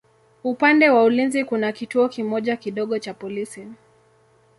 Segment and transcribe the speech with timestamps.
[0.43, 3.67] Upande wa ulinzi kuna kituo kimoja kidogo cha polisi.